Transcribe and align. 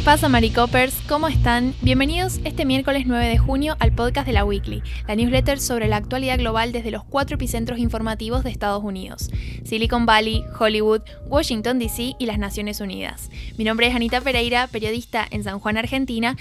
pasa, 0.00 0.28
Maricopers? 0.28 0.94
¿Cómo 1.06 1.28
están? 1.28 1.74
Bienvenidos 1.82 2.40
este 2.44 2.64
miércoles 2.64 3.04
9 3.06 3.28
de 3.28 3.36
junio 3.36 3.76
al 3.78 3.92
podcast 3.92 4.26
de 4.26 4.32
la 4.32 4.44
Weekly, 4.44 4.82
la 5.06 5.14
newsletter 5.14 5.60
sobre 5.60 5.86
la 5.86 5.96
actualidad 5.96 6.38
global 6.38 6.72
desde 6.72 6.90
los 6.90 7.04
cuatro 7.04 7.36
epicentros 7.36 7.78
informativos 7.78 8.42
de 8.42 8.50
Estados 8.50 8.82
Unidos: 8.82 9.30
Silicon 9.64 10.06
Valley, 10.06 10.44
Hollywood, 10.58 11.02
Washington 11.26 11.78
DC 11.78 12.14
y 12.18 12.26
las 12.26 12.38
Naciones 12.38 12.80
Unidas. 12.80 13.30
Mi 13.58 13.64
nombre 13.64 13.86
es 13.86 13.94
Anita 13.94 14.22
Pereira, 14.22 14.66
periodista 14.66 15.26
en 15.30 15.44
San 15.44 15.60
Juan, 15.60 15.76
Argentina, 15.76 16.36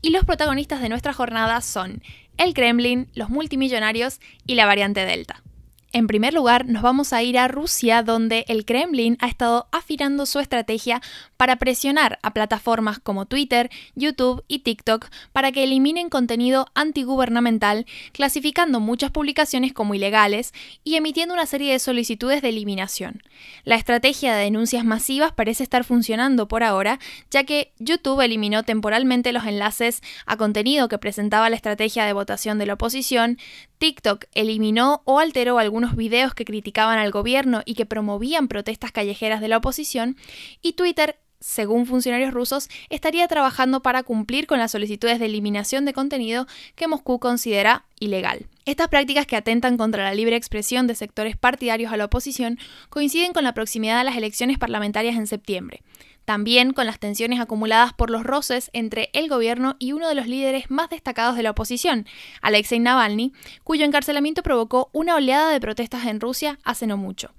y 0.00 0.10
los 0.10 0.24
protagonistas 0.24 0.80
de 0.80 0.88
nuestra 0.88 1.12
jornada 1.12 1.60
son 1.60 2.02
el 2.38 2.54
Kremlin, 2.54 3.08
los 3.14 3.28
multimillonarios 3.28 4.18
y 4.46 4.54
la 4.54 4.66
variante 4.66 5.04
Delta. 5.04 5.43
En 5.94 6.08
primer 6.08 6.34
lugar, 6.34 6.66
nos 6.66 6.82
vamos 6.82 7.12
a 7.12 7.22
ir 7.22 7.38
a 7.38 7.46
Rusia, 7.46 8.02
donde 8.02 8.44
el 8.48 8.64
Kremlin 8.64 9.16
ha 9.20 9.28
estado 9.28 9.68
afinando 9.70 10.26
su 10.26 10.40
estrategia 10.40 11.00
para 11.36 11.54
presionar 11.54 12.18
a 12.24 12.34
plataformas 12.34 12.98
como 12.98 13.26
Twitter, 13.26 13.70
YouTube 13.94 14.42
y 14.48 14.58
TikTok 14.58 15.06
para 15.30 15.52
que 15.52 15.62
eliminen 15.62 16.08
contenido 16.08 16.66
antigubernamental, 16.74 17.86
clasificando 18.10 18.80
muchas 18.80 19.12
publicaciones 19.12 19.72
como 19.72 19.94
ilegales 19.94 20.52
y 20.82 20.96
emitiendo 20.96 21.32
una 21.32 21.46
serie 21.46 21.70
de 21.70 21.78
solicitudes 21.78 22.42
de 22.42 22.48
eliminación. 22.48 23.22
La 23.62 23.76
estrategia 23.76 24.34
de 24.34 24.42
denuncias 24.42 24.84
masivas 24.84 25.30
parece 25.30 25.62
estar 25.62 25.84
funcionando 25.84 26.48
por 26.48 26.64
ahora, 26.64 26.98
ya 27.30 27.44
que 27.44 27.72
YouTube 27.78 28.20
eliminó 28.20 28.64
temporalmente 28.64 29.32
los 29.32 29.46
enlaces 29.46 30.02
a 30.26 30.36
contenido 30.36 30.88
que 30.88 30.98
presentaba 30.98 31.50
la 31.50 31.56
estrategia 31.56 32.04
de 32.04 32.14
votación 32.14 32.58
de 32.58 32.66
la 32.66 32.74
oposición, 32.74 33.38
TikTok 33.78 34.24
eliminó 34.34 35.02
o 35.04 35.18
alteró 35.18 35.58
algunos 35.58 35.83
videos 35.92 36.34
que 36.34 36.44
criticaban 36.44 36.98
al 36.98 37.10
gobierno 37.10 37.62
y 37.64 37.74
que 37.74 37.86
promovían 37.86 38.48
protestas 38.48 38.92
callejeras 38.92 39.40
de 39.40 39.48
la 39.48 39.58
oposición, 39.58 40.16
y 40.62 40.72
Twitter 40.72 41.18
según 41.44 41.84
funcionarios 41.84 42.32
rusos, 42.32 42.70
estaría 42.88 43.28
trabajando 43.28 43.82
para 43.82 44.02
cumplir 44.02 44.46
con 44.46 44.58
las 44.58 44.70
solicitudes 44.70 45.18
de 45.18 45.26
eliminación 45.26 45.84
de 45.84 45.92
contenido 45.92 46.46
que 46.74 46.88
Moscú 46.88 47.18
considera 47.18 47.84
ilegal. 48.00 48.46
Estas 48.64 48.88
prácticas 48.88 49.26
que 49.26 49.36
atentan 49.36 49.76
contra 49.76 50.04
la 50.04 50.14
libre 50.14 50.36
expresión 50.36 50.86
de 50.86 50.94
sectores 50.94 51.36
partidarios 51.36 51.92
a 51.92 51.98
la 51.98 52.06
oposición 52.06 52.58
coinciden 52.88 53.34
con 53.34 53.44
la 53.44 53.52
proximidad 53.52 54.00
a 54.00 54.04
las 54.04 54.16
elecciones 54.16 54.58
parlamentarias 54.58 55.16
en 55.16 55.26
septiembre 55.26 55.82
también 56.24 56.72
con 56.72 56.86
las 56.86 56.98
tensiones 56.98 57.38
acumuladas 57.38 57.92
por 57.92 58.08
los 58.08 58.24
roces 58.24 58.70
entre 58.72 59.10
el 59.12 59.28
gobierno 59.28 59.76
y 59.78 59.92
uno 59.92 60.08
de 60.08 60.14
los 60.14 60.26
líderes 60.26 60.70
más 60.70 60.88
destacados 60.88 61.36
de 61.36 61.42
la 61.42 61.50
oposición, 61.50 62.06
Alexei 62.40 62.78
Navalny, 62.78 63.34
cuyo 63.62 63.84
encarcelamiento 63.84 64.42
provocó 64.42 64.88
una 64.94 65.16
oleada 65.16 65.50
de 65.50 65.60
protestas 65.60 66.06
en 66.06 66.20
Rusia 66.20 66.58
hace 66.64 66.86
no 66.86 66.96
mucho 66.96 67.34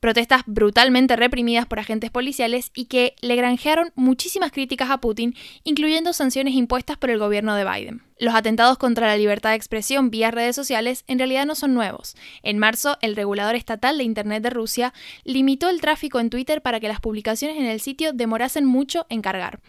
protestas 0.00 0.42
brutalmente 0.46 1.16
reprimidas 1.16 1.66
por 1.66 1.78
agentes 1.78 2.10
policiales 2.10 2.70
y 2.74 2.86
que 2.86 3.14
le 3.20 3.36
granjearon 3.36 3.92
muchísimas 3.94 4.52
críticas 4.52 4.90
a 4.90 4.98
Putin, 4.98 5.34
incluyendo 5.64 6.12
sanciones 6.12 6.54
impuestas 6.54 6.96
por 6.96 7.10
el 7.10 7.18
gobierno 7.18 7.54
de 7.54 7.64
Biden. 7.64 8.02
Los 8.18 8.34
atentados 8.34 8.78
contra 8.78 9.08
la 9.08 9.18
libertad 9.18 9.50
de 9.50 9.56
expresión 9.56 10.10
vía 10.10 10.30
redes 10.30 10.56
sociales 10.56 11.04
en 11.06 11.18
realidad 11.18 11.44
no 11.44 11.54
son 11.54 11.74
nuevos. 11.74 12.16
En 12.42 12.58
marzo, 12.58 12.96
el 13.02 13.14
regulador 13.14 13.56
estatal 13.56 13.98
de 13.98 14.04
Internet 14.04 14.42
de 14.42 14.48
Rusia 14.48 14.94
limitó 15.24 15.68
el 15.68 15.82
tráfico 15.82 16.18
en 16.18 16.30
Twitter 16.30 16.62
para 16.62 16.80
que 16.80 16.88
las 16.88 17.00
publicaciones 17.00 17.58
en 17.58 17.66
el 17.66 17.80
sitio 17.80 18.14
demorasen 18.14 18.64
mucho 18.64 19.04
en 19.10 19.20
cargar. 19.20 19.60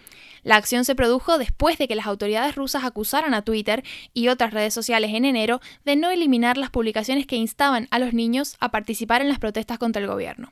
La 0.44 0.55
acción 0.55 0.86
se 0.86 0.95
produjo 0.95 1.38
después 1.38 1.78
de 1.78 1.89
que 1.89 1.95
las 1.95 2.08
autoridades 2.08 2.55
rusas 2.55 2.86
acusaran 2.86 3.33
a 3.33 3.42
Twitter 3.42 3.83
y 4.14 4.30
otras 4.30 4.53
redes 4.53 4.73
sociales 4.73 5.11
en 5.14 5.25
enero 5.25 5.59
de 5.83 5.98
no 5.98 6.09
eliminar 6.09 6.55
las 6.58 6.70
publicaciones 6.70 7.25
que 7.25 7.36
instaban 7.36 7.89
a 7.92 8.00
los 8.00 8.14
niños 8.14 8.55
a 8.61 8.72
participar 8.72 9.22
en 9.22 9.28
las 9.28 9.39
protestas 9.39 9.78
contra 9.78 10.02
el 10.02 10.08
gobierno. 10.18 10.52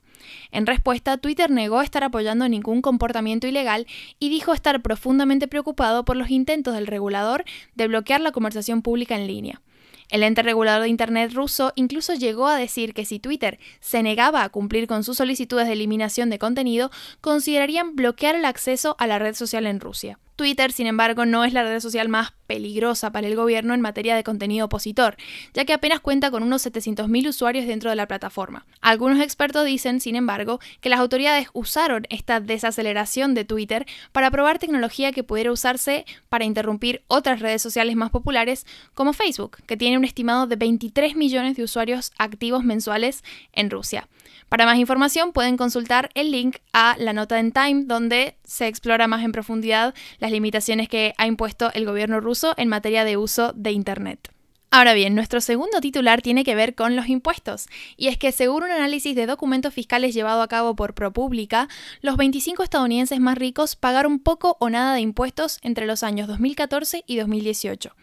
En 0.51 0.65
respuesta, 0.65 1.17
Twitter 1.17 1.49
negó 1.49 1.81
estar 1.81 2.03
apoyando 2.03 2.47
ningún 2.47 2.81
comportamiento 2.81 3.47
ilegal 3.47 3.87
y 4.19 4.29
dijo 4.29 4.53
estar 4.53 4.81
profundamente 4.81 5.47
preocupado 5.47 6.05
por 6.05 6.15
los 6.15 6.29
intentos 6.29 6.75
del 6.75 6.87
regulador 6.87 7.45
de 7.73 7.87
bloquear 7.87 8.21
la 8.21 8.31
conversación 8.31 8.81
pública 8.81 9.15
en 9.15 9.27
línea. 9.27 9.61
El 10.09 10.21
ente 10.21 10.43
regulador 10.43 10.83
de 10.83 10.89
Internet 10.89 11.33
ruso 11.33 11.73
incluso 11.75 12.13
llegó 12.13 12.47
a 12.47 12.57
decir 12.57 12.93
que 12.93 13.05
si 13.05 13.19
Twitter 13.19 13.57
se 13.79 14.03
negaba 14.03 14.43
a 14.43 14.49
cumplir 14.49 14.85
con 14.85 15.03
sus 15.03 15.17
solicitudes 15.17 15.65
de 15.65 15.73
eliminación 15.73 16.29
de 16.29 16.37
contenido, 16.37 16.91
considerarían 17.21 17.95
bloquear 17.95 18.35
el 18.35 18.45
acceso 18.45 18.95
a 18.99 19.07
la 19.07 19.17
red 19.17 19.33
social 19.33 19.65
en 19.65 19.79
Rusia. 19.79 20.19
Twitter, 20.35 20.71
sin 20.71 20.87
embargo, 20.87 21.25
no 21.25 21.43
es 21.43 21.53
la 21.53 21.63
red 21.63 21.79
social 21.79 22.09
más 22.09 22.33
peligrosa 22.47 23.11
para 23.11 23.27
el 23.27 23.35
gobierno 23.35 23.73
en 23.73 23.81
materia 23.81 24.15
de 24.15 24.23
contenido 24.23 24.65
opositor, 24.65 25.17
ya 25.53 25.65
que 25.65 25.73
apenas 25.73 25.99
cuenta 25.99 26.31
con 26.31 26.43
unos 26.43 26.65
700.000 26.65 27.29
usuarios 27.29 27.65
dentro 27.65 27.89
de 27.89 27.95
la 27.95 28.07
plataforma. 28.07 28.65
Algunos 28.81 29.19
expertos 29.19 29.65
dicen, 29.65 29.99
sin 29.99 30.15
embargo, 30.15 30.59
que 30.81 30.89
las 30.89 30.99
autoridades 30.99 31.47
usaron 31.53 32.05
esta 32.09 32.39
desaceleración 32.39 33.33
de 33.33 33.45
Twitter 33.45 33.85
para 34.11 34.29
probar 34.29 34.59
tecnología 34.59 35.11
que 35.11 35.23
pudiera 35.23 35.51
usarse 35.51 36.05
para 36.29 36.45
interrumpir 36.45 37.03
otras 37.07 37.39
redes 37.39 37.61
sociales 37.61 37.95
más 37.95 38.11
populares, 38.11 38.65
como 38.93 39.13
Facebook, 39.13 39.57
que 39.65 39.77
tiene 39.77 39.97
un 39.97 40.05
estimado 40.05 40.47
de 40.47 40.55
23 40.55 41.15
millones 41.15 41.55
de 41.55 41.63
usuarios 41.63 42.11
activos 42.17 42.63
mensuales 42.63 43.23
en 43.53 43.69
Rusia. 43.69 44.07
Para 44.49 44.65
más 44.65 44.77
información 44.77 45.31
pueden 45.31 45.57
consultar 45.57 46.09
el 46.13 46.31
link 46.31 46.57
a 46.71 46.95
la 46.99 47.13
nota 47.13 47.39
en 47.39 47.51
Time, 47.51 47.83
donde 47.85 48.37
se 48.45 48.67
explora 48.67 49.07
más 49.07 49.23
en 49.23 49.31
profundidad 49.31 49.93
las 50.19 50.31
limitaciones 50.31 50.89
que 50.89 51.13
ha 51.17 51.27
impuesto 51.27 51.71
el 51.73 51.85
gobierno 51.85 52.19
ruso 52.19 52.53
en 52.57 52.69
materia 52.69 53.03
de 53.03 53.17
uso 53.17 53.53
de 53.53 53.71
Internet. 53.71 54.31
Ahora 54.71 54.93
bien, 54.93 55.15
nuestro 55.15 55.39
segundo 55.39 55.79
titular 55.79 56.21
tiene 56.21 56.43
que 56.43 56.53
ver 56.53 56.75
con 56.75 56.97
los 56.97 57.07
impuestos, 57.07 57.67
y 57.95 58.07
es 58.07 58.17
que 58.17 58.33
según 58.33 58.63
un 58.63 58.71
análisis 58.71 59.15
de 59.15 59.25
documentos 59.25 59.73
fiscales 59.73 60.13
llevado 60.13 60.41
a 60.41 60.49
cabo 60.49 60.75
por 60.75 60.93
ProPublica, 60.93 61.69
los 62.01 62.17
25 62.17 62.61
estadounidenses 62.61 63.21
más 63.21 63.37
ricos 63.37 63.77
pagaron 63.77 64.19
poco 64.19 64.57
o 64.59 64.69
nada 64.69 64.93
de 64.93 64.99
impuestos 64.99 65.59
entre 65.61 65.85
los 65.85 66.03
años 66.03 66.27
2014 66.27 67.05
y 67.07 67.15
2018. 67.15 67.95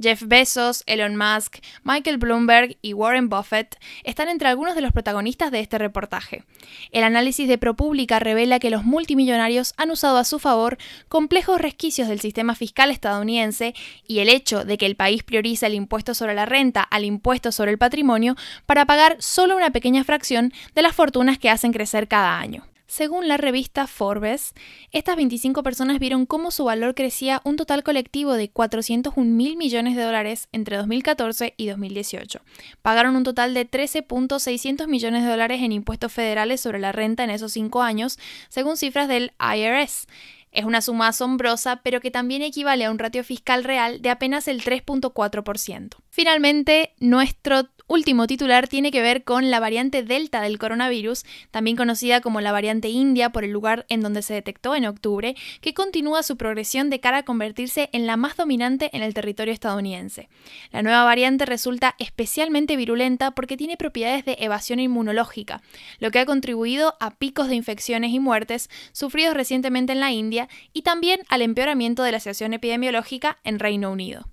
Jeff 0.00 0.22
Bezos, 0.26 0.84
Elon 0.86 1.16
Musk, 1.16 1.58
Michael 1.82 2.18
Bloomberg 2.18 2.76
y 2.82 2.92
Warren 2.92 3.28
Buffett 3.28 3.76
están 4.04 4.28
entre 4.28 4.48
algunos 4.48 4.74
de 4.74 4.80
los 4.80 4.92
protagonistas 4.92 5.50
de 5.50 5.60
este 5.60 5.78
reportaje. 5.78 6.44
El 6.92 7.04
análisis 7.04 7.48
de 7.48 7.58
ProPublica 7.58 8.18
revela 8.18 8.60
que 8.60 8.70
los 8.70 8.84
multimillonarios 8.84 9.74
han 9.76 9.90
usado 9.90 10.18
a 10.18 10.24
su 10.24 10.38
favor 10.38 10.78
complejos 11.08 11.60
resquicios 11.60 12.08
del 12.08 12.20
sistema 12.20 12.54
fiscal 12.54 12.90
estadounidense 12.90 13.74
y 14.06 14.20
el 14.20 14.28
hecho 14.28 14.64
de 14.64 14.78
que 14.78 14.86
el 14.86 14.96
país 14.96 15.22
prioriza 15.22 15.66
el 15.66 15.74
impuesto 15.74 16.14
sobre 16.14 16.34
la 16.34 16.46
renta 16.46 16.82
al 16.82 17.04
impuesto 17.04 17.50
sobre 17.50 17.72
el 17.72 17.78
patrimonio 17.78 18.36
para 18.66 18.86
pagar 18.86 19.16
solo 19.18 19.56
una 19.56 19.70
pequeña 19.70 20.04
fracción 20.04 20.52
de 20.74 20.82
las 20.82 20.94
fortunas 20.94 21.38
que 21.38 21.50
hacen 21.50 21.72
crecer 21.72 22.06
cada 22.06 22.38
año. 22.38 22.67
Según 22.88 23.28
la 23.28 23.36
revista 23.36 23.86
Forbes, 23.86 24.54
estas 24.92 25.14
25 25.16 25.62
personas 25.62 25.98
vieron 25.98 26.24
cómo 26.24 26.50
su 26.50 26.64
valor 26.64 26.94
crecía 26.94 27.42
un 27.44 27.56
total 27.56 27.82
colectivo 27.82 28.32
de 28.32 28.48
401 28.48 29.30
mil 29.30 29.58
millones 29.58 29.94
de 29.94 30.02
dólares 30.02 30.48
entre 30.52 30.78
2014 30.78 31.52
y 31.58 31.66
2018. 31.66 32.40
Pagaron 32.80 33.14
un 33.14 33.24
total 33.24 33.52
de 33.52 33.70
13.600 33.70 34.86
millones 34.86 35.22
de 35.22 35.28
dólares 35.28 35.60
en 35.62 35.72
impuestos 35.72 36.10
federales 36.14 36.62
sobre 36.62 36.78
la 36.78 36.92
renta 36.92 37.24
en 37.24 37.30
esos 37.30 37.52
cinco 37.52 37.82
años, 37.82 38.18
según 38.48 38.78
cifras 38.78 39.06
del 39.06 39.32
IRS. 39.38 40.06
Es 40.50 40.64
una 40.64 40.80
suma 40.80 41.08
asombrosa, 41.08 41.82
pero 41.82 42.00
que 42.00 42.10
también 42.10 42.40
equivale 42.40 42.86
a 42.86 42.90
un 42.90 42.98
ratio 42.98 43.22
fiscal 43.22 43.64
real 43.64 44.00
de 44.00 44.08
apenas 44.08 44.48
el 44.48 44.62
3.4%. 44.62 45.90
Finalmente, 46.08 46.94
nuestro 47.00 47.68
último 47.88 48.26
titular 48.26 48.68
tiene 48.68 48.92
que 48.92 49.02
ver 49.02 49.24
con 49.24 49.50
la 49.50 49.58
variante 49.58 50.02
Delta 50.02 50.40
del 50.42 50.58
coronavirus, 50.58 51.24
también 51.50 51.76
conocida 51.76 52.20
como 52.20 52.40
la 52.40 52.52
variante 52.52 52.88
India 52.88 53.30
por 53.30 53.44
el 53.44 53.50
lugar 53.50 53.86
en 53.88 54.02
donde 54.02 54.22
se 54.22 54.34
detectó 54.34 54.76
en 54.76 54.86
octubre, 54.86 55.34
que 55.60 55.74
continúa 55.74 56.22
su 56.22 56.36
progresión 56.36 56.90
de 56.90 57.00
cara 57.00 57.18
a 57.18 57.24
convertirse 57.24 57.88
en 57.92 58.06
la 58.06 58.16
más 58.16 58.36
dominante 58.36 58.90
en 58.92 59.02
el 59.02 59.14
territorio 59.14 59.52
estadounidense. 59.52 60.28
La 60.70 60.82
nueva 60.82 61.04
variante 61.04 61.46
resulta 61.46 61.96
especialmente 61.98 62.76
virulenta 62.76 63.32
porque 63.32 63.56
tiene 63.56 63.76
propiedades 63.76 64.24
de 64.24 64.36
evasión 64.38 64.78
inmunológica, 64.78 65.62
lo 65.98 66.10
que 66.10 66.20
ha 66.20 66.26
contribuido 66.26 66.94
a 67.00 67.16
picos 67.16 67.48
de 67.48 67.56
infecciones 67.56 68.12
y 68.12 68.20
muertes 68.20 68.68
sufridos 68.92 69.34
recientemente 69.34 69.92
en 69.92 70.00
la 70.00 70.12
India 70.12 70.48
y 70.72 70.82
también 70.82 71.20
al 71.28 71.42
empeoramiento 71.42 72.02
de 72.02 72.12
la 72.12 72.20
situación 72.20 72.52
epidemiológica 72.52 73.38
en 73.44 73.58
Reino 73.58 73.90
Unido. 73.90 74.28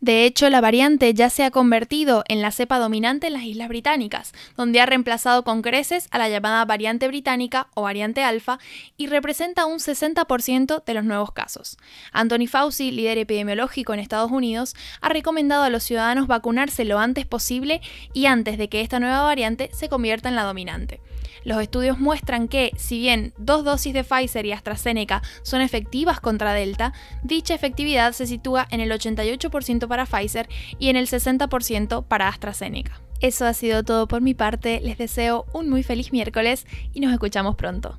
De 0.00 0.24
hecho, 0.24 0.48
la 0.48 0.60
variante 0.60 1.12
ya 1.12 1.28
se 1.28 1.42
ha 1.42 1.50
convertido 1.50 2.22
en 2.28 2.40
la 2.40 2.52
cepa 2.52 2.78
dominante 2.78 3.26
en 3.26 3.32
las 3.32 3.42
Islas 3.42 3.68
Británicas, 3.68 4.32
donde 4.56 4.80
ha 4.80 4.86
reemplazado 4.86 5.42
con 5.42 5.60
creces 5.60 6.06
a 6.12 6.18
la 6.18 6.28
llamada 6.28 6.64
variante 6.64 7.08
británica 7.08 7.66
o 7.74 7.82
variante 7.82 8.22
alfa 8.22 8.60
y 8.96 9.08
representa 9.08 9.66
un 9.66 9.78
60% 9.78 10.84
de 10.84 10.94
los 10.94 11.04
nuevos 11.04 11.32
casos. 11.32 11.78
Anthony 12.12 12.46
Fauci, 12.48 12.92
líder 12.92 13.18
epidemiológico 13.18 13.92
en 13.92 13.98
Estados 13.98 14.30
Unidos, 14.30 14.76
ha 15.00 15.08
recomendado 15.08 15.64
a 15.64 15.70
los 15.70 15.82
ciudadanos 15.82 16.28
vacunarse 16.28 16.84
lo 16.84 17.00
antes 17.00 17.26
posible 17.26 17.80
y 18.12 18.26
antes 18.26 18.56
de 18.56 18.68
que 18.68 18.82
esta 18.82 19.00
nueva 19.00 19.22
variante 19.22 19.68
se 19.72 19.88
convierta 19.88 20.28
en 20.28 20.36
la 20.36 20.44
dominante. 20.44 21.00
Los 21.44 21.62
estudios 21.62 21.98
muestran 21.98 22.46
que, 22.46 22.72
si 22.76 22.98
bien 22.98 23.32
dos 23.38 23.64
dosis 23.64 23.94
de 23.94 24.04
Pfizer 24.04 24.44
y 24.46 24.52
AstraZeneca 24.52 25.22
son 25.42 25.60
efectivas 25.60 26.20
contra 26.20 26.52
Delta, 26.52 26.92
dicha 27.22 27.54
efectividad 27.54 28.12
se 28.12 28.26
sitúa 28.26 28.66
en 28.70 28.80
el 28.80 28.90
88% 28.90 29.87
para 29.88 30.06
Pfizer 30.06 30.48
y 30.78 30.88
en 30.88 30.96
el 30.96 31.06
60% 31.06 32.04
para 32.04 32.28
AstraZeneca. 32.28 33.00
Eso 33.20 33.46
ha 33.46 33.54
sido 33.54 33.82
todo 33.82 34.06
por 34.06 34.20
mi 34.20 34.34
parte, 34.34 34.80
les 34.80 34.98
deseo 34.98 35.46
un 35.52 35.68
muy 35.68 35.82
feliz 35.82 36.12
miércoles 36.12 36.66
y 36.92 37.00
nos 37.00 37.12
escuchamos 37.12 37.56
pronto. 37.56 37.98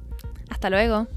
Hasta 0.49 0.69
luego. 0.69 1.07